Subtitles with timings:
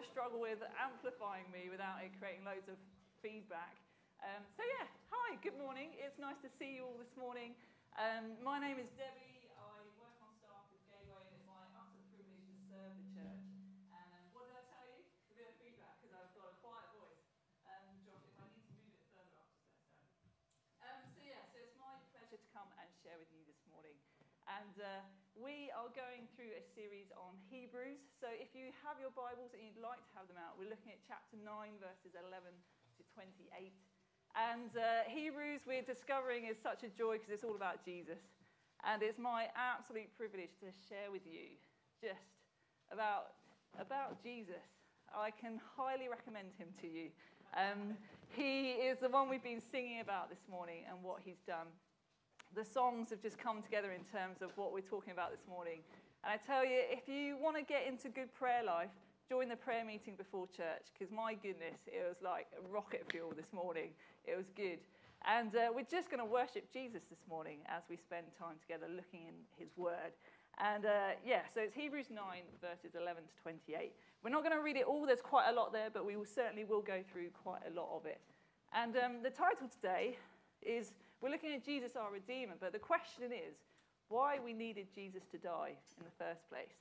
[0.00, 2.80] rather struggle with amplifying me without it creating loads of
[3.20, 3.76] feedback.
[4.24, 5.92] Um, so, yeah, hi, good morning.
[6.00, 7.52] It's nice to see you all this morning.
[8.00, 9.52] Um, my name is Debbie.
[9.60, 13.44] I work on staff with Gateway, and it's my utter privilege to serve the church.
[13.92, 15.04] And um, what did I tell you?
[15.04, 17.20] A bit of feedback because I've got a quiet voice.
[17.68, 20.32] Um, Josh, if I need to move it further up, just let know.
[20.80, 24.00] Um, so, yeah, so it's my pleasure to come and share with you this morning.
[24.48, 25.04] And uh,
[25.40, 27.96] we are going through a series on Hebrews.
[28.20, 30.92] So if you have your Bibles and you'd like to have them out, we're looking
[30.92, 31.48] at chapter 9,
[31.80, 33.72] verses 11 to 28.
[34.36, 38.20] And uh, Hebrews, we're discovering, is such a joy because it's all about Jesus.
[38.84, 41.56] And it's my absolute privilege to share with you
[42.04, 42.36] just
[42.92, 43.40] about,
[43.80, 44.60] about Jesus.
[45.08, 47.08] I can highly recommend him to you.
[47.56, 47.96] Um,
[48.36, 51.72] he is the one we've been singing about this morning and what he's done
[52.54, 55.80] the songs have just come together in terms of what we're talking about this morning.
[56.24, 58.90] And I tell you, if you want to get into good prayer life,
[59.28, 63.52] join the prayer meeting before church, because my goodness, it was like rocket fuel this
[63.52, 63.90] morning.
[64.26, 64.80] It was good.
[65.26, 68.86] And uh, we're just going to worship Jesus this morning as we spend time together
[68.88, 70.16] looking in his word.
[70.58, 72.18] And uh, yeah, so it's Hebrews 9,
[72.60, 73.92] verses 11 to 28.
[74.24, 76.26] We're not going to read it all, there's quite a lot there, but we will
[76.26, 78.20] certainly will go through quite a lot of it.
[78.74, 80.16] And um, the title today
[80.62, 83.56] is we're looking at Jesus, our Redeemer, but the question is
[84.08, 86.74] why we needed Jesus to die in the first place.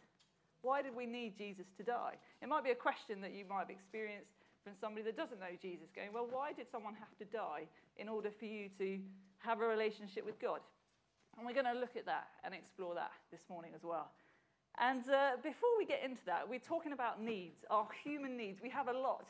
[0.61, 2.16] Why did we need Jesus to die?
[2.41, 4.31] It might be a question that you might have experienced
[4.63, 7.63] from somebody that doesn't know Jesus, going, Well, why did someone have to die
[7.97, 9.00] in order for you to
[9.39, 10.59] have a relationship with God?
[11.38, 14.11] And we're going to look at that and explore that this morning as well.
[14.77, 18.59] And uh, before we get into that, we're talking about needs, our human needs.
[18.61, 19.27] We have a lot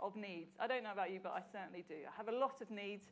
[0.00, 0.52] of needs.
[0.60, 1.94] I don't know about you, but I certainly do.
[2.06, 3.06] I have a lot of needs.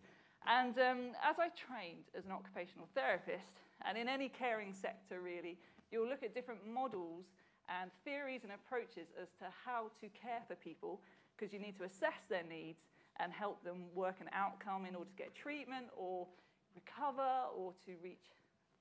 [0.46, 3.48] And um, as I trained as an occupational therapist,
[3.86, 5.58] and in any caring sector really,
[5.90, 7.24] you'll look at different models
[7.68, 11.00] and theories and approaches as to how to care for people
[11.36, 12.80] because you need to assess their needs
[13.20, 16.26] and help them work an outcome in order to get treatment or
[16.74, 18.32] recover or to reach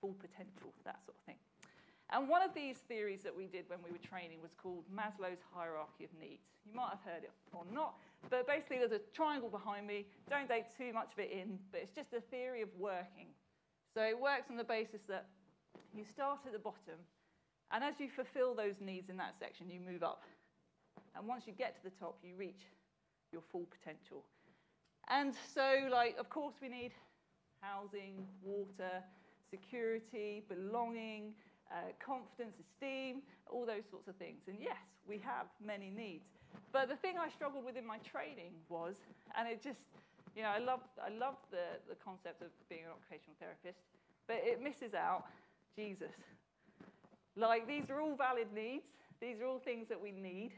[0.01, 1.37] full potential, that sort of thing.
[2.11, 5.41] And one of these theories that we did when we were training was called Maslow's
[5.53, 6.43] hierarchy of needs.
[6.65, 7.95] You might have heard it or not,
[8.29, 10.05] but basically, there's a triangle behind me.
[10.29, 13.27] Don't take too much of it in, but it's just a theory of working.
[13.93, 15.27] So it works on the basis that
[15.95, 16.99] you start at the bottom,
[17.71, 20.23] and as you fulfill those needs in that section, you move up.
[21.15, 22.61] And once you get to the top, you reach
[23.31, 24.23] your full potential.
[25.09, 26.91] And so, like, of course, we need
[27.61, 29.03] housing, water,
[29.49, 31.33] security, belonging,
[31.73, 34.45] uh, confidence, esteem, all those sorts of things.
[34.47, 34.77] And yes,
[35.09, 36.29] we have many needs.
[36.71, 38.97] But the thing I struggled with in my training was,
[39.35, 39.81] and it just,
[40.35, 43.81] you know, I love, I love the, the concept of being an occupational therapist,
[44.27, 45.25] but it misses out
[45.75, 46.13] Jesus.
[47.35, 48.85] Like, these are all valid needs,
[49.19, 50.51] these are all things that we need.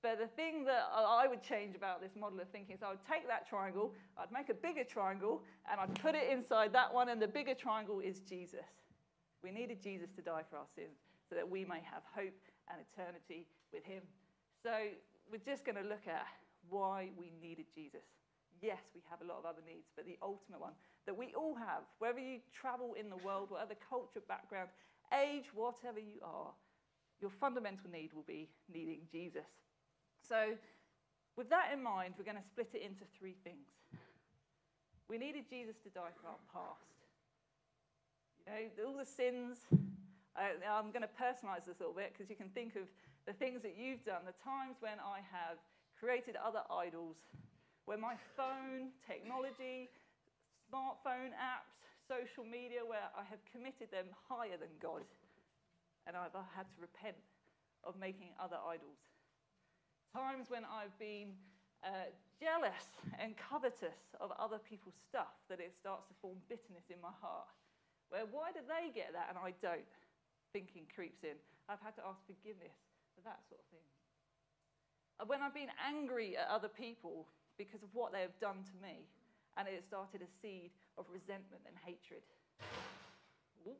[0.00, 3.04] But the thing that I would change about this model of thinking is I would
[3.10, 7.08] take that triangle, I'd make a bigger triangle, and I'd put it inside that one,
[7.08, 8.64] and the bigger triangle is Jesus.
[9.42, 12.40] We needed Jesus to die for our sins so that we may have hope
[12.70, 14.02] and eternity with him.
[14.62, 14.72] So
[15.30, 16.26] we're just going to look at
[16.68, 18.02] why we needed Jesus.
[18.60, 20.74] Yes, we have a lot of other needs, but the ultimate one
[21.06, 24.68] that we all have, wherever you travel in the world, whatever culture, background,
[25.14, 26.52] age, whatever you are,
[27.20, 29.48] your fundamental need will be needing Jesus.
[30.20, 30.52] So,
[31.36, 33.72] with that in mind, we're going to split it into three things.
[35.08, 36.97] We needed Jesus to die for our past.
[38.58, 39.70] Know, all the sins.
[40.34, 42.90] I, I'm going to personalize this a little bit because you can think of
[43.22, 45.62] the things that you've done, the times when I have
[45.94, 47.14] created other idols,
[47.86, 49.86] where my phone, technology,
[50.66, 51.70] smartphone apps,
[52.10, 55.06] social media, where I have committed them higher than God,
[56.10, 57.22] and I've had to repent
[57.86, 58.98] of making other idols.
[60.10, 61.30] Times when I've been
[61.86, 62.10] uh,
[62.42, 62.90] jealous
[63.22, 67.46] and covetous of other people's stuff, that it starts to form bitterness in my heart.
[68.08, 69.88] Where why do they get that and I don't?
[70.52, 71.36] Thinking creeps in.
[71.68, 72.72] I've had to ask forgiveness
[73.12, 73.88] for that sort of thing.
[75.20, 77.28] Uh, when I've been angry at other people
[77.58, 79.04] because of what they have done to me,
[79.58, 82.22] and it started a seed of resentment and hatred.
[83.66, 83.74] Ooh.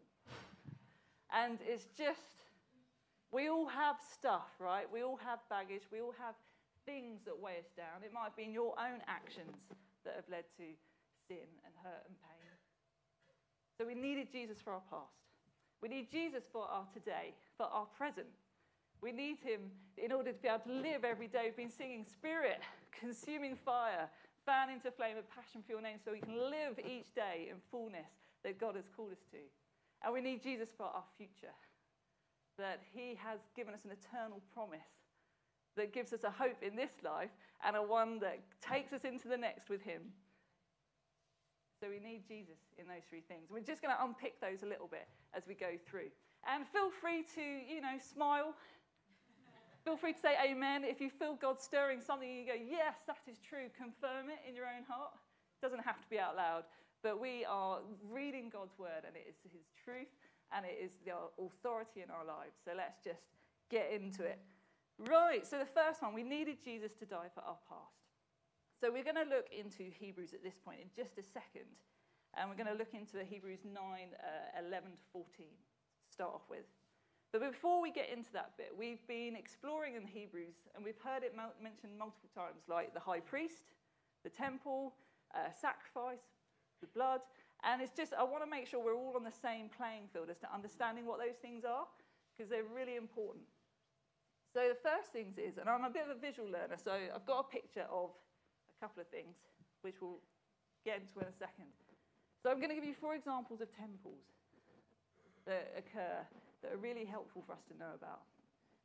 [1.30, 2.42] And it's just,
[3.30, 4.90] we all have stuff, right?
[4.90, 5.86] We all have baggage.
[5.92, 6.34] We all have
[6.84, 8.02] things that weigh us down.
[8.02, 9.54] It might have been your own actions
[10.04, 10.66] that have led to
[11.28, 12.38] sin and hurt and pain.
[13.78, 15.14] So we needed Jesus for our past.
[15.80, 18.26] We need Jesus for our today, for our present,
[19.00, 21.42] we need him in order to be able to live every day.
[21.44, 22.60] We've been singing Spirit,
[22.90, 24.08] consuming fire,
[24.44, 27.56] fan into flame of passion for your name so we can live each day in
[27.70, 28.10] fullness
[28.42, 29.38] that God has called us to.
[30.02, 31.54] And we need Jesus for our future,
[32.58, 34.98] that he has given us an eternal promise
[35.76, 37.30] that gives us a hope in this life
[37.64, 40.02] and a one that takes us into the next with Him.
[41.80, 43.46] So we need Jesus in those three things.
[43.50, 46.10] We're just going to unpick those a little bit as we go through.
[46.42, 48.54] And feel free to, you know, smile.
[49.84, 50.82] feel free to say amen.
[50.82, 53.70] If you feel God stirring something, you go, yes, that is true.
[53.76, 55.14] Confirm it in your own heart.
[55.14, 56.64] It doesn't have to be out loud.
[57.02, 57.78] But we are
[58.10, 60.10] reading God's word, and it is His truth,
[60.50, 62.58] and it is the authority in our lives.
[62.64, 63.22] So let's just
[63.70, 64.40] get into it.
[64.98, 67.98] Right, so the first one, we needed Jesus to die for our past.
[68.78, 71.66] So we're going to look into Hebrews at this point in just a second.
[72.38, 76.46] And we're going to look into Hebrews 9, uh, 11 to 14 to start off
[76.48, 76.62] with.
[77.32, 81.22] But before we get into that bit, we've been exploring in Hebrews, and we've heard
[81.22, 83.75] it mentioned multiple times, like the high priest,
[84.22, 84.94] the temple,
[85.34, 86.22] uh, sacrifice,
[86.80, 87.20] the blood.
[87.64, 90.30] And it's just, I want to make sure we're all on the same playing field
[90.30, 91.84] as to understanding what those things are,
[92.30, 93.44] because they're really important.
[94.54, 97.26] So the first things is, and I'm a bit of a visual learner, so I've
[97.26, 98.14] got a picture of
[98.80, 99.36] couple of things,
[99.82, 100.22] which we'll
[100.84, 101.70] get into in a second.
[102.42, 104.22] So I'm going to give you four examples of temples
[105.46, 106.22] that occur
[106.62, 108.22] that are really helpful for us to know about.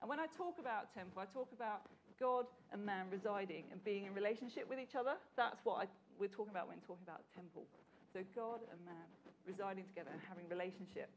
[0.02, 1.88] And when I talk about temple, I talk about
[2.20, 5.16] God and man residing and being in relationship with each other.
[5.38, 5.86] That's what I,
[6.20, 7.66] we're talking about when talking about temple.
[8.12, 9.08] So God and man
[9.48, 11.10] residing together and having relationship.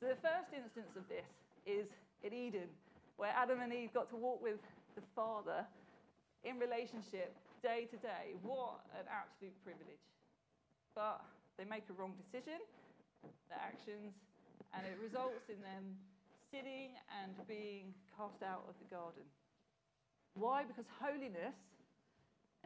[0.00, 1.26] So the first instance of this
[1.64, 1.86] is
[2.22, 2.68] in Eden,
[3.16, 4.60] where Adam and Eve got to walk with
[4.96, 5.64] the Father
[6.44, 7.34] in relationship
[7.64, 8.36] day to day.
[8.44, 10.04] What an absolute privilege.
[10.92, 11.24] But
[11.56, 12.60] they make a wrong decision,
[13.48, 14.12] their actions,
[14.76, 15.96] and it results in them
[16.52, 19.24] sitting and being cast out of the garden.
[20.36, 20.68] Why?
[20.68, 21.56] Because holiness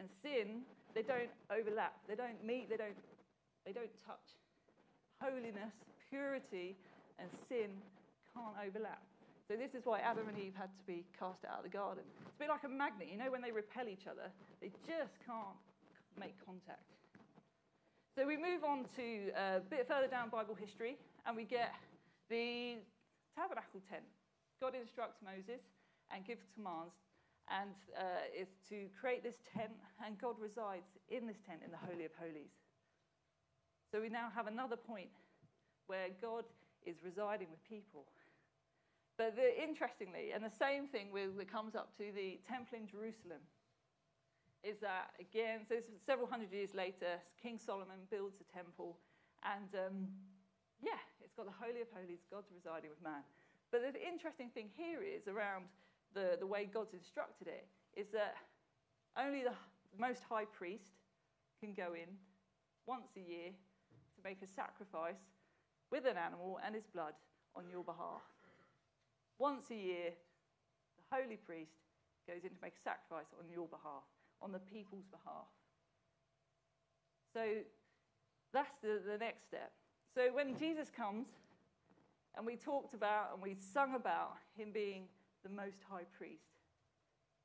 [0.03, 1.95] and sin, they don't overlap.
[2.11, 2.99] They don't meet, they don't,
[3.63, 4.35] they don't touch.
[5.23, 5.71] Holiness,
[6.11, 6.75] purity,
[7.15, 7.71] and sin
[8.35, 8.99] can't overlap.
[9.49, 12.05] So this is why Adam and Eve had to be cast out of the garden.
[12.21, 13.09] It's a bit like a magnet.
[13.09, 14.29] You know, when they repel each other,
[14.61, 15.57] they just can't
[16.13, 16.85] make contact.
[18.13, 21.73] So we move on to a bit further down Bible history, and we get
[22.29, 22.77] the
[23.33, 24.05] tabernacle tent.
[24.61, 25.65] God instructs Moses
[26.13, 26.93] and gives commands,
[27.49, 29.73] and uh, is to create this tent,
[30.05, 32.53] and God resides in this tent in the Holy of Holies.
[33.89, 35.09] So we now have another point
[35.87, 36.45] where God
[36.85, 38.05] is residing with people.
[39.19, 42.87] But the, interestingly, and the same thing with, that comes up to the temple in
[42.87, 43.43] Jerusalem,
[44.63, 45.75] is that again, so
[46.05, 48.95] several hundred years later, King Solomon builds a temple,
[49.43, 50.07] and um,
[50.79, 53.27] yeah, it's got the Holy of Holies, God's residing with man.
[53.71, 55.65] But the interesting thing here is around
[56.15, 57.67] the, the way God's instructed it,
[57.99, 58.35] is that
[59.19, 59.55] only the
[59.99, 60.95] most high priest
[61.59, 62.07] can go in
[62.87, 65.19] once a year to make a sacrifice
[65.91, 67.19] with an animal and his blood
[67.53, 68.23] on your behalf.
[69.39, 70.11] Once a year,
[70.99, 71.79] the holy priest
[72.27, 74.03] goes in to make a sacrifice on your behalf,
[74.41, 75.47] on the people's behalf.
[77.33, 77.63] So
[78.53, 79.71] that's the, the next step.
[80.13, 81.27] So when Jesus comes,
[82.37, 85.07] and we talked about and we sung about him being
[85.43, 86.59] the most high priest,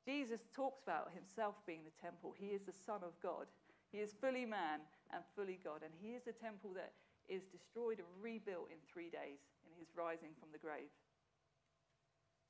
[0.05, 2.33] Jesus talks about himself being the temple.
[2.37, 3.47] He is the Son of God.
[3.91, 5.81] He is fully man and fully God.
[5.81, 6.93] And he is the temple that
[7.27, 10.93] is destroyed and rebuilt in three days in his rising from the grave.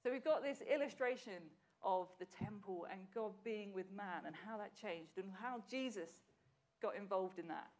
[0.05, 1.41] So we've got this illustration
[1.81, 6.11] of the temple and God being with man and how that changed and how Jesus
[6.79, 7.71] got involved in that.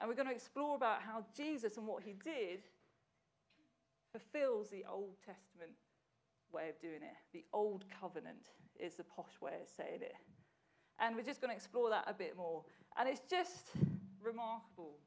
[0.00, 2.64] And we're going to explore about how Jesus and what he did
[4.10, 5.70] fulfills the Old Testament
[6.52, 7.14] way of doing it.
[7.32, 10.16] The Old Covenant is the posh way of saying it.
[10.98, 12.64] And we're just going to explore that a bit more.
[12.98, 13.70] And it's just
[14.20, 14.98] remarkable.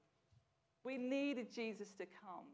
[0.86, 2.48] We needed Jesus to come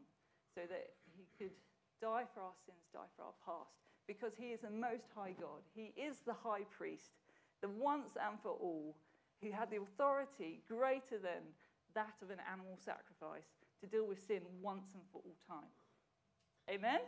[0.52, 1.54] so that he could
[2.02, 5.62] die for our sins, die for our past because he is the most high God.
[5.76, 7.12] He is the high priest,
[7.60, 8.96] the once and for all,
[9.42, 11.44] who had the authority greater than
[11.94, 13.46] that of an animal sacrifice
[13.80, 15.70] to deal with sin once and for all time.
[16.68, 17.00] Amen?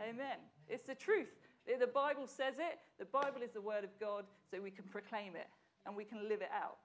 [0.00, 0.14] Amen.
[0.14, 0.36] Amen.
[0.68, 1.32] It's the truth.
[1.66, 2.78] The Bible says it.
[2.98, 5.48] The Bible is the word of God, so we can proclaim it
[5.86, 6.78] and we can live it out.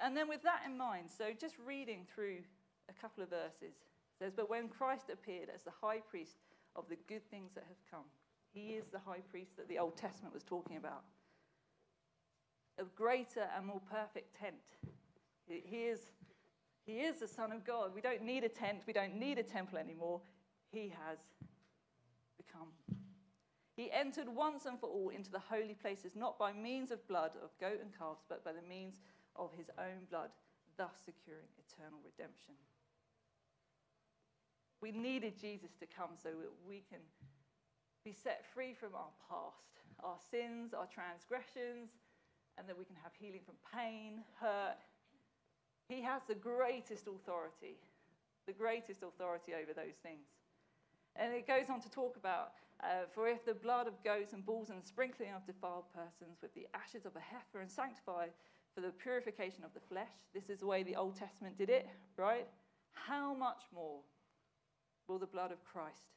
[0.00, 2.38] And then, with that in mind, so just reading through
[2.88, 3.74] a couple of verses,
[4.18, 6.36] says, But when Christ appeared as the high priest
[6.76, 8.06] of the good things that have come.
[8.52, 11.02] He is the high priest that the Old Testament was talking about.
[12.78, 14.54] A greater and more perfect tent.
[15.46, 16.00] He is,
[16.84, 17.94] he is the Son of God.
[17.94, 20.20] We don't need a tent, we don't need a temple anymore.
[20.70, 21.18] He has
[22.36, 22.68] become.
[23.74, 27.32] He entered once and for all into the holy places, not by means of blood
[27.42, 29.00] of goat and calves, but by the means
[29.36, 30.30] of his own blood,
[30.78, 32.54] thus securing eternal redemption.
[34.80, 37.00] We needed Jesus to come so that we can
[38.04, 41.90] be set free from our past, our sins, our transgressions,
[42.58, 44.78] and that we can have healing from pain, hurt.
[45.88, 47.78] He has the greatest authority,
[48.46, 50.28] the greatest authority over those things.
[51.16, 52.52] And it goes on to talk about
[52.82, 56.52] uh, for if the blood of goats and bulls and sprinkling of defiled persons with
[56.54, 58.26] the ashes of a heifer and sanctify
[58.74, 61.88] for the purification of the flesh, this is the way the Old Testament did it,
[62.18, 62.46] right?
[62.92, 64.00] How much more
[65.08, 66.14] will the blood of Christ,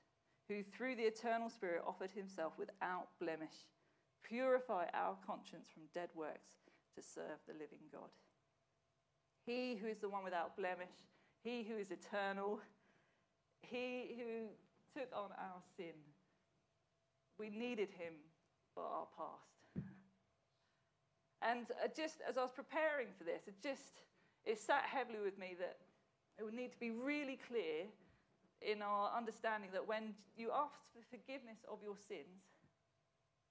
[0.48, 3.68] who through the eternal Spirit offered himself without blemish,
[4.24, 6.50] purify our conscience from dead works
[6.96, 8.10] to serve the living God?
[9.46, 10.94] He who is the one without blemish,
[11.44, 12.60] he who is eternal,
[13.62, 14.48] he who
[15.00, 15.96] took on our sin.
[17.38, 18.14] We needed him
[18.74, 19.86] for our past.
[21.42, 24.04] And uh, just as I was preparing for this, it just
[24.46, 25.78] it sat heavily with me that
[26.38, 27.86] it would need to be really clear
[28.62, 32.44] in our understanding that when you ask for forgiveness of your sins,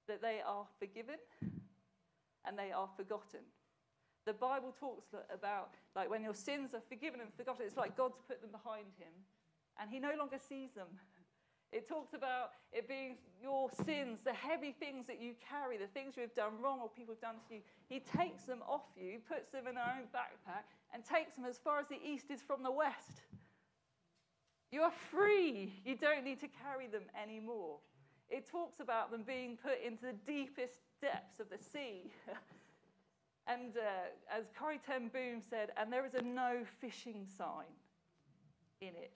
[0.07, 1.17] that they are forgiven
[2.45, 3.41] and they are forgotten.
[4.25, 8.19] The Bible talks about like when your sins are forgiven and forgotten, it's like God's
[8.27, 9.13] put them behind him
[9.81, 10.89] and he no longer sees them.
[11.71, 16.17] It talks about it being your sins, the heavy things that you carry, the things
[16.17, 17.61] you have done wrong or people have done to you.
[17.89, 21.59] He takes them off you, puts them in our own backpack, and takes them as
[21.59, 23.21] far as the east is from the west.
[24.71, 25.81] You are free.
[25.85, 27.79] You don't need to carry them anymore.
[28.29, 32.11] It talks about them being put into the deepest depths of the sea.
[33.47, 37.73] and uh, as Corrie Ten Boom said, and there is a no fishing sign
[38.81, 39.13] in it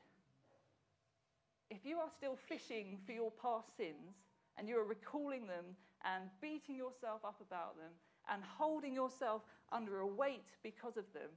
[1.73, 4.12] if you are still fishing for your past sins
[4.59, 5.64] and you are recalling them
[6.04, 7.92] and beating yourself up about them
[8.30, 9.40] and holding yourself
[9.73, 11.30] under a weight because of them,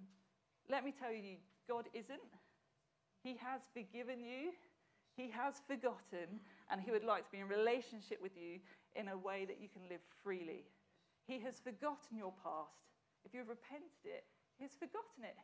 [0.69, 1.38] let me tell you,
[1.69, 2.19] God isn't.
[3.25, 4.53] He has forgiven you,
[5.17, 6.38] He has forgotten,
[6.70, 8.62] and He would like to be in relationship with you
[8.94, 10.70] in a way that you can live freely.
[11.25, 12.86] He has forgotten your past.
[13.25, 14.29] If you've repented it,
[14.62, 15.41] He's forgotten it.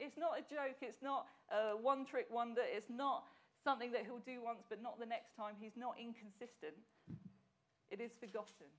[0.00, 3.28] It's not a joke, it's not a one trick wonder, it's not
[3.62, 5.60] something that he'll do once but not the next time.
[5.60, 6.78] He's not inconsistent.
[7.90, 8.72] It is forgotten.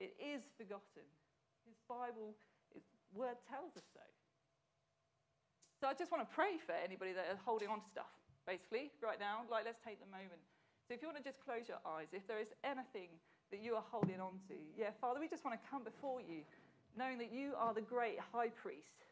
[0.00, 1.04] It is forgotten.
[1.66, 2.32] His Bible,
[2.72, 4.00] his word tells us so.
[5.80, 8.10] So I just want to pray for anybody that is holding on to stuff,
[8.46, 9.46] basically, right now.
[9.46, 10.42] Like, let's take the moment.
[10.86, 13.14] So if you want to just close your eyes, if there is anything
[13.54, 16.42] that you are holding on to, yeah, Father, we just want to come before you,
[16.98, 19.06] knowing that you are the great high priest,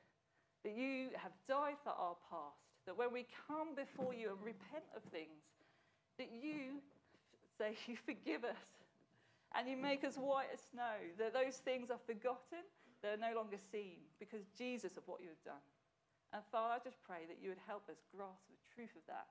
[0.65, 4.87] that you have died for our past that when we come before you and repent
[4.95, 5.43] of things,
[6.19, 6.81] that you
[7.59, 8.67] say you forgive us
[9.55, 12.63] and you make us white as snow, that those things are forgotten,
[13.03, 15.63] they're no longer seen because Jesus of what you have done.
[16.37, 19.25] And Father, I just pray that you would help us grasp the truth of that,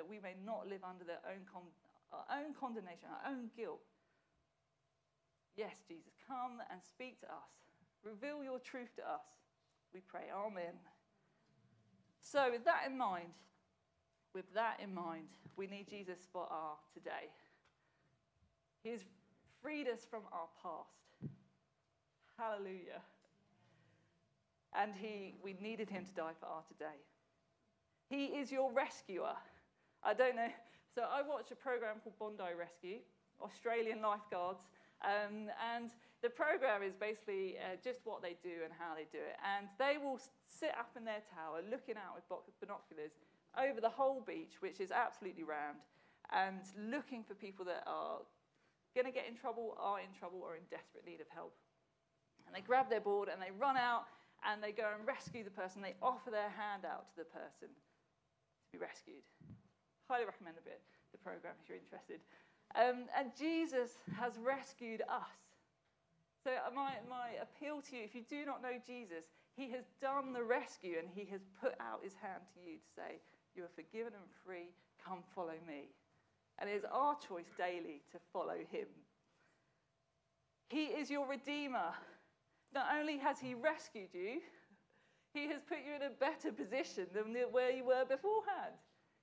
[0.00, 1.68] that we may not live under their own con-
[2.16, 3.84] our own condemnation, our own guilt.
[5.54, 7.52] Yes, Jesus, come and speak to us.
[8.02, 9.44] Reveal your truth to us.
[9.92, 10.80] We pray, Amen.
[12.22, 13.36] So, with that in mind,
[14.34, 17.28] with that in mind, we need Jesus for our today.
[18.82, 19.04] He's
[19.60, 21.36] freed us from our past.
[22.38, 23.04] Hallelujah.
[24.78, 26.98] And he, we needed him to die for our today.
[28.08, 29.34] He is your rescuer.
[30.02, 30.50] I don't know.
[30.94, 32.98] So I watch a program called Bondi Rescue,
[33.42, 34.62] Australian lifeguards.
[35.02, 35.90] Um, and
[36.22, 39.38] the program is basically uh, just what they do and how they do it.
[39.40, 42.26] And they will sit up in their tower looking out with
[42.60, 43.16] binoculars
[43.56, 45.78] over the whole beach, which is absolutely round,
[46.30, 46.60] and
[46.90, 48.20] looking for people that are
[48.94, 51.54] going to get in trouble, are in trouble, or in desperate need of help.
[52.46, 54.04] And they grab their board and they run out
[54.44, 55.82] and they go and rescue the person.
[55.82, 59.24] They offer their hand out to the person to be rescued.
[60.08, 60.80] Highly recommend a bit
[61.12, 62.20] the program if you're interested.
[62.74, 65.38] Um, and Jesus has rescued us.
[66.44, 69.84] So, uh, my, my appeal to you if you do not know Jesus, he has
[70.00, 73.20] done the rescue and he has put out his hand to you to say,
[73.54, 74.72] You are forgiven and free,
[75.04, 75.90] come follow me.
[76.58, 78.86] And it is our choice daily to follow him.
[80.68, 81.92] He is your redeemer.
[82.74, 84.40] Not only has he rescued you,
[85.32, 88.74] he has put you in a better position than where you were beforehand.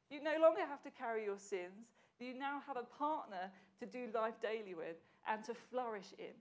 [0.10, 1.92] You no longer have to carry your sins.
[2.20, 4.96] You now have a partner to do life daily with
[5.27, 6.34] and to flourish in.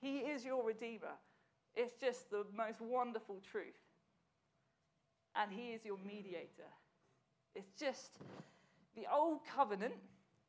[0.00, 1.16] He is your Redeemer.
[1.74, 3.80] It's just the most wonderful truth.
[5.34, 6.70] And He is your mediator.
[7.54, 8.18] It's just
[8.94, 9.94] the old covenant,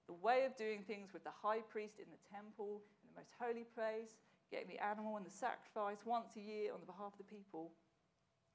[0.07, 3.31] the way of doing things with the high priest in the temple, in the most
[3.39, 4.11] holy place,
[4.51, 7.71] getting the animal and the sacrifice once a year on the behalf of the people,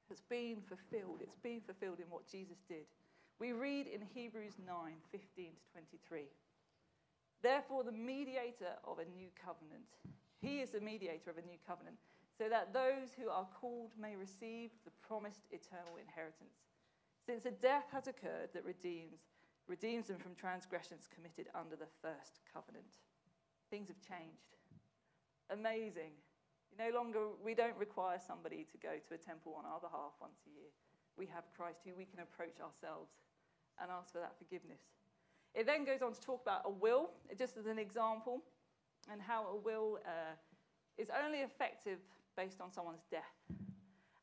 [0.09, 1.21] has been fulfilled.
[1.21, 2.85] It's been fulfilled in what Jesus did.
[3.39, 4.77] We read in Hebrews 9
[5.11, 6.29] 15 to 23.
[7.43, 9.99] Therefore, the mediator of a new covenant.
[10.41, 11.99] He is the mediator of a new covenant,
[12.39, 16.71] so that those who are called may receive the promised eternal inheritance.
[17.27, 19.23] Since a death has occurred that redeems,
[19.67, 22.99] redeems them from transgressions committed under the first covenant.
[23.71, 24.62] Things have changed.
[25.51, 26.13] Amazing.
[26.79, 30.41] No longer, we don't require somebody to go to a temple on our behalf once
[30.47, 30.71] a year.
[31.17, 33.13] We have Christ who we can approach ourselves
[33.81, 34.81] and ask for that forgiveness.
[35.55, 38.41] It then goes on to talk about a will, just as an example,
[39.11, 40.33] and how a will uh,
[40.97, 41.99] is only effective
[42.37, 43.37] based on someone's death.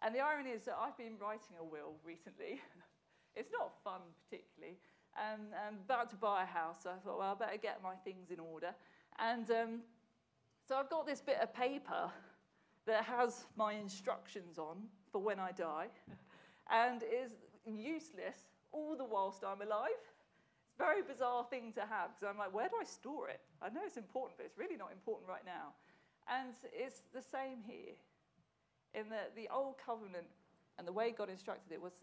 [0.01, 2.61] And the irony is that I've been writing a will recently.
[3.35, 4.77] it's not fun, particularly.
[5.17, 7.95] Um, I'm about to buy a house, so I thought, well, I better get my
[8.05, 8.73] things in order.
[9.19, 9.79] And um,
[10.69, 12.11] so I've got this bit of paper
[12.85, 14.77] that has my instructions on
[15.11, 15.87] for when I die
[16.71, 17.31] and is
[17.65, 18.37] useless
[18.71, 22.53] all the whilst I'm alive It's a very bizarre thing to have because I'm like,
[22.53, 23.41] where do I store it?
[23.63, 25.73] I know it's important, but it's really not important right now.
[26.29, 27.97] And it's the same here,
[28.93, 30.29] in that the old covenant
[30.77, 31.93] and the way God instructed it was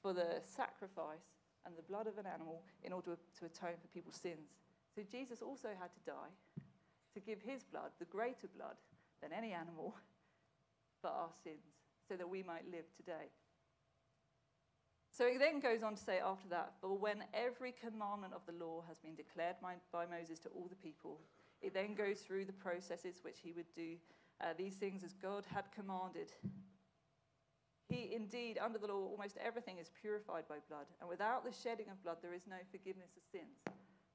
[0.00, 1.26] for the sacrifice
[1.66, 4.62] and the blood of an animal in order to atone for people's sins.
[4.94, 6.62] So Jesus also had to die
[7.14, 8.76] to give his blood, the greater blood
[9.20, 9.94] than any animal,
[11.00, 13.30] for our sins, so that we might live today.
[15.10, 18.64] So it then goes on to say after that, for when every commandment of the
[18.64, 21.20] law has been declared by, by Moses to all the people,
[21.60, 23.96] it then goes through the processes which he would do
[24.40, 26.32] uh, these things as God had commanded.
[27.88, 31.90] He indeed, under the law, almost everything is purified by blood, and without the shedding
[31.90, 33.60] of blood, there is no forgiveness of sins.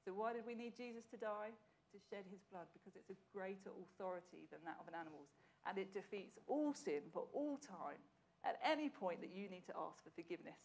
[0.04, 1.54] So, why did we need Jesus to die?
[1.96, 5.32] To shed his blood, because it's a greater authority than that of an animal's,
[5.64, 7.96] and it defeats all sin for all time
[8.44, 10.60] at any point that you need to ask for forgiveness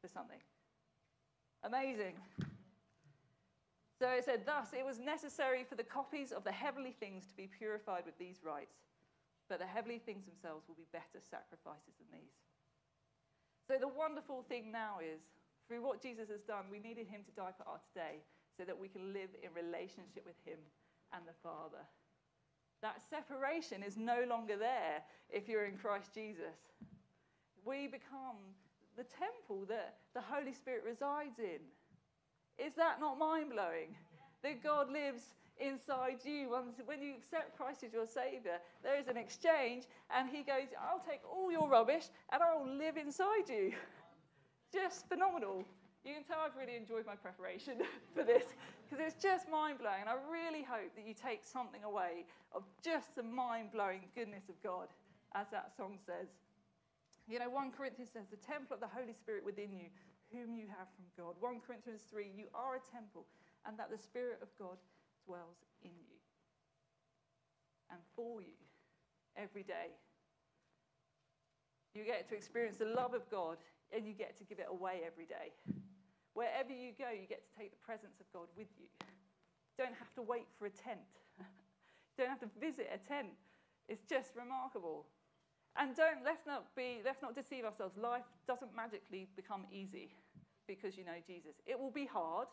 [0.00, 0.38] for something.
[1.64, 2.20] Amazing.
[3.98, 7.34] So it said, Thus, it was necessary for the copies of the heavenly things to
[7.34, 8.76] be purified with these rites,
[9.48, 12.36] but the heavenly things themselves will be better sacrifices than these.
[13.66, 15.20] So the wonderful thing now is,
[15.66, 18.20] through what Jesus has done, we needed him to die for our today
[18.58, 20.58] so that we can live in relationship with him
[21.14, 21.86] and the Father.
[22.82, 26.58] That separation is no longer there if you're in Christ Jesus
[27.68, 28.40] we become
[28.96, 31.60] the temple that the Holy Spirit resides in.
[32.58, 33.94] Is that not mind blowing?
[34.42, 36.50] That God lives inside you.
[36.50, 39.84] Once, When you accept Christ as your Savior, there is an exchange,
[40.16, 43.72] and He goes, I'll take all your rubbish and I'll live inside you.
[44.72, 45.64] Just phenomenal.
[46.04, 47.82] You can tell I've really enjoyed my preparation
[48.14, 48.44] for this
[48.84, 50.00] because it's just mind blowing.
[50.00, 54.48] And I really hope that you take something away of just the mind blowing goodness
[54.48, 54.88] of God,
[55.34, 56.28] as that song says.
[57.28, 59.92] You know, 1 Corinthians says, the temple of the Holy Spirit within you,
[60.32, 61.34] whom you have from God.
[61.40, 63.26] 1 Corinthians 3, you are a temple,
[63.66, 64.80] and that the Spirit of God
[65.26, 66.16] dwells in you
[67.90, 68.56] and for you
[69.36, 69.92] every day.
[71.94, 73.58] You get to experience the love of God,
[73.92, 75.52] and you get to give it away every day.
[76.38, 78.86] Wherever you go, you get to take the presence of God with you.
[79.74, 81.02] Don't have to wait for a tent.
[81.34, 83.34] you don't have to visit a tent.
[83.88, 85.10] It's just remarkable.
[85.74, 87.98] And don't let's not be let's not deceive ourselves.
[87.98, 90.14] Life doesn't magically become easy
[90.70, 91.58] because you know Jesus.
[91.66, 92.46] It will be hard.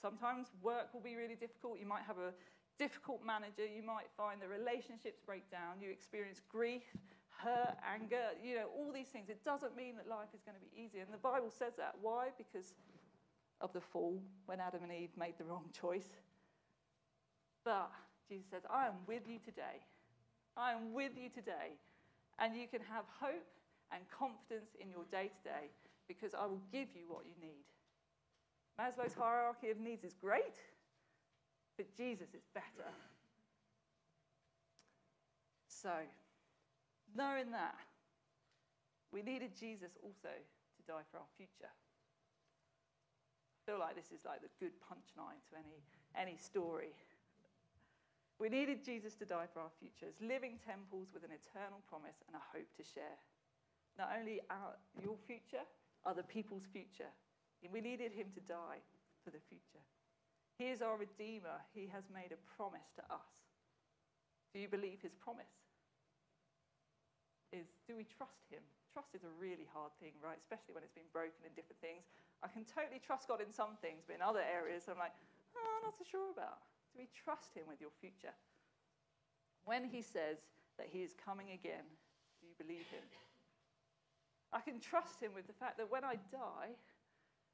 [0.00, 1.80] Sometimes work will be really difficult.
[1.80, 2.30] You might have a
[2.78, 3.66] difficult manager.
[3.66, 5.82] You might find the relationships break down.
[5.82, 6.94] You experience grief,
[7.38, 9.28] hurt, anger, you know, all these things.
[9.28, 11.00] It doesn't mean that life is going to be easy.
[11.00, 11.94] And the Bible says that.
[12.00, 12.28] Why?
[12.36, 12.74] Because
[13.60, 16.08] of the fall when Adam and Eve made the wrong choice.
[17.64, 17.90] But
[18.28, 19.84] Jesus says, I am with you today.
[20.56, 21.76] I am with you today.
[22.38, 23.46] And you can have hope
[23.92, 25.70] and confidence in your day to day
[26.08, 27.64] because I will give you what you need.
[28.78, 30.56] Maslow's hierarchy of needs is great,
[31.76, 32.90] but Jesus is better.
[35.68, 35.90] So,
[37.14, 37.74] knowing that,
[39.12, 41.70] we needed Jesus also to die for our future.
[41.70, 45.82] I feel like this is like the good punchline to any,
[46.14, 46.94] any story.
[48.38, 52.36] We needed Jesus to die for our futures, living temples with an eternal promise and
[52.36, 53.16] a hope to share.
[53.98, 55.64] Not only our, your future,
[56.04, 57.10] other people's future.
[57.72, 58.78] We needed him to die
[59.24, 59.82] for the future.
[60.56, 61.58] He is our Redeemer.
[61.74, 63.34] He has made a promise to us.
[64.54, 65.65] Do you believe his promise?
[67.52, 68.62] Is do we trust him?
[68.92, 70.40] Trust is a really hard thing, right?
[70.40, 72.08] Especially when it's been broken in different things.
[72.40, 75.12] I can totally trust God in some things, but in other areas, I'm like,
[75.56, 76.64] oh, I'm not so sure about.
[76.92, 78.32] Do we trust him with your future?
[79.64, 80.40] When he says
[80.80, 81.84] that he is coming again,
[82.40, 83.04] do you believe him?
[84.52, 86.72] I can trust him with the fact that when I die,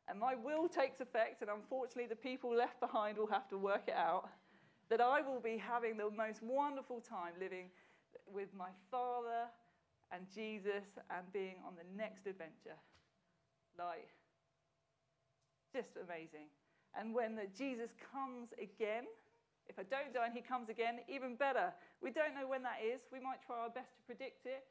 [0.08, 3.84] and my will takes effect, and unfortunately, the people left behind will have to work
[3.88, 4.28] it out,
[4.90, 7.70] that I will be having the most wonderful time living
[8.32, 9.48] with my Father
[10.12, 12.76] and Jesus and being on the next adventure.
[13.78, 14.12] Like,
[15.74, 16.52] just amazing.
[16.92, 19.08] And when the Jesus comes again,
[19.66, 21.72] if I don't die and he comes again, even better.
[22.02, 23.00] We don't know when that is.
[23.12, 24.64] We might try our best to predict it,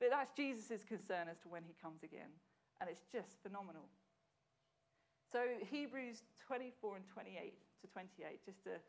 [0.00, 2.32] but that's Jesus' concern as to when he comes again.
[2.80, 3.86] And it's just phenomenal.
[5.30, 8.80] So, Hebrews 24 and 28 to 28, just to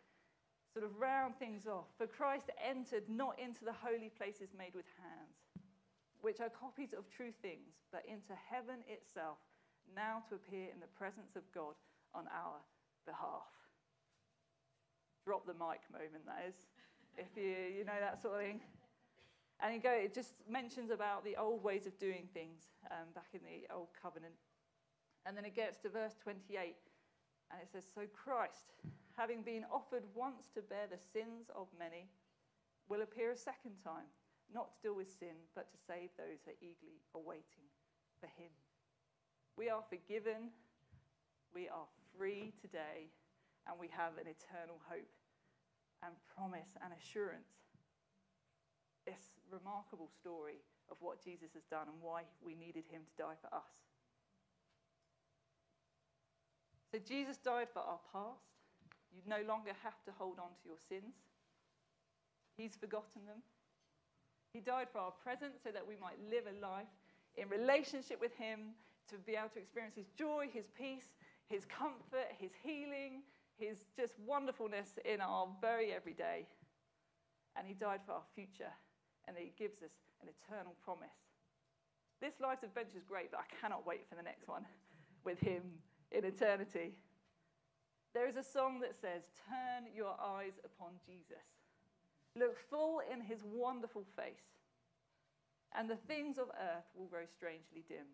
[0.72, 1.86] sort of round things off.
[1.98, 5.59] For Christ entered not into the holy places made with hands,
[6.22, 9.38] which are copies of true things, but into heaven itself,
[9.96, 11.74] now to appear in the presence of God
[12.14, 12.60] on our
[13.06, 13.50] behalf.
[15.26, 16.56] Drop the mic moment, that is,
[17.18, 18.62] if you, you know that sort of thing.
[19.60, 23.28] And you go, it just mentions about the old ways of doing things um, back
[23.34, 24.34] in the old covenant.
[25.26, 26.76] And then it gets to verse 28,
[27.52, 28.72] and it says, So Christ,
[29.18, 32.08] having been offered once to bear the sins of many,
[32.88, 34.08] will appear a second time,
[34.54, 37.68] not to deal with sin, but to save those who are eagerly awaiting
[38.20, 38.50] for him.
[39.56, 40.54] We are forgiven,
[41.54, 43.12] we are free today,
[43.68, 45.14] and we have an eternal hope
[46.02, 47.70] and promise and assurance.
[49.06, 53.38] This remarkable story of what Jesus has done and why we needed him to die
[53.42, 53.90] for us.
[56.92, 58.50] So Jesus died for our past.
[59.14, 61.14] You no longer have to hold on to your sins.
[62.58, 63.42] He's forgotten them.
[64.54, 66.88] He died for our present so that we might live a life
[67.38, 68.74] in relationship with Him,
[69.10, 71.10] to be able to experience His joy, His peace,
[71.48, 73.24] His comfort, His healing,
[73.58, 76.48] His just wonderfulness in our very everyday.
[77.56, 78.74] And He died for our future,
[79.28, 81.10] and He gives us an eternal promise.
[82.22, 84.66] This life's adventure is great, but I cannot wait for the next one
[85.24, 85.64] with Him
[86.12, 86.94] in eternity.
[88.14, 91.59] There is a song that says, Turn your eyes upon Jesus.
[92.36, 94.54] Look full in his wonderful face,
[95.76, 98.06] and the things of earth will grow strangely dim.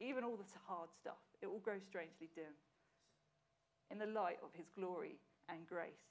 [0.00, 2.52] Even all the hard stuff, it will grow strangely dim
[3.90, 6.08] in the light of his glory and grace.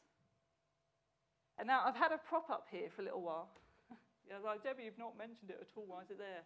[1.57, 3.49] And now I've had a prop up here for a little while.
[4.29, 5.85] yeah, like, Debbie, you've not mentioned it at all.
[5.87, 6.45] Why is it there?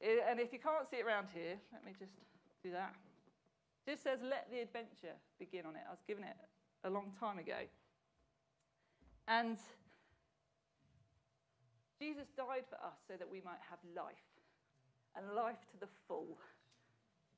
[0.00, 2.12] It, and if you can't see it around here, let me just
[2.62, 2.94] do that.
[3.86, 5.82] Just says, let the adventure begin on it.
[5.86, 6.36] I was given it
[6.84, 7.66] a long time ago.
[9.28, 9.58] And
[12.00, 14.32] Jesus died for us so that we might have life,
[15.12, 16.40] and life to the full.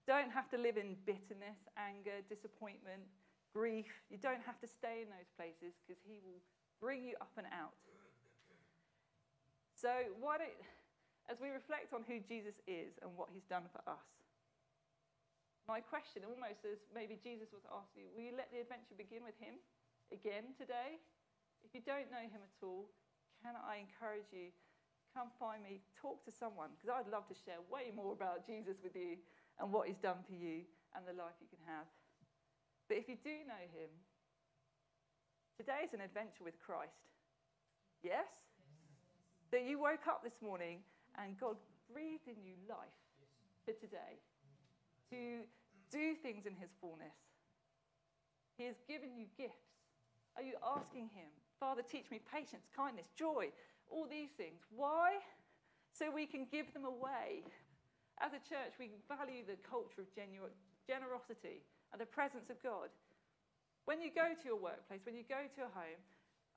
[0.07, 3.03] Don't have to live in bitterness, anger, disappointment,
[3.53, 3.91] grief.
[4.07, 6.39] You don't have to stay in those places because He will
[6.79, 7.75] bring you up and out.
[9.75, 10.61] So, why don't,
[11.27, 14.07] as we reflect on who Jesus is and what He's done for us,
[15.67, 19.39] my question almost is maybe Jesus was asking will you let the adventure begin with
[19.39, 19.55] him
[20.11, 20.99] again today?
[21.65, 22.91] If you don't know him at all,
[23.43, 24.53] can I encourage you,
[25.17, 28.77] come find me, talk to someone, because I'd love to share way more about Jesus
[28.83, 29.17] with you
[29.59, 31.87] and what he's done for you and the life you can have.
[32.89, 33.91] But if you do know him,
[35.57, 37.07] today is an adventure with Christ.
[38.03, 38.27] Yes?
[39.53, 40.83] That you woke up this morning
[41.19, 41.57] and God
[41.93, 42.99] breathed in you life
[43.65, 44.19] for today.
[45.11, 45.47] To
[45.91, 47.15] do things in his fullness.
[48.57, 49.75] He has given you gifts.
[50.37, 53.53] Are you asking him, Father, teach me patience, kindness, joy,
[53.91, 54.65] all these things?
[54.75, 55.21] Why?
[55.93, 57.45] So we can give them away.
[58.19, 60.49] As a church, we value the culture of genu-
[60.87, 61.61] generosity
[61.93, 62.89] and the presence of God.
[63.85, 66.01] When you go to your workplace, when you go to a home,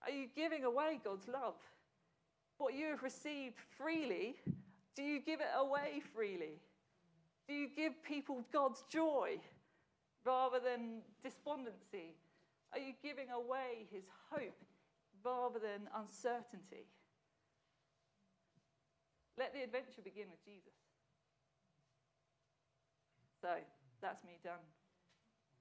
[0.06, 1.56] are you giving away God's love?
[2.58, 4.36] What you have received freely,
[4.96, 6.62] do you give it away freely?
[7.48, 9.40] Do you give people God's joy
[10.24, 12.16] rather than despondency?
[12.72, 14.64] Are you giving away his hope
[15.24, 16.86] rather than uncertainty?
[19.38, 20.78] Let the adventure begin with Jesus.
[23.42, 23.50] So
[24.02, 24.62] that's me done.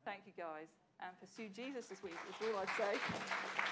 [0.04, 0.68] Thank you, guys.
[1.00, 3.52] And pursue Jesus this week, is all I'd say.